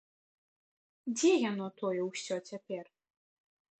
Дзе 1.19 1.31
яно 1.51 1.67
тое 1.81 2.01
ўсё 2.09 2.35
цяпер? 2.53 2.85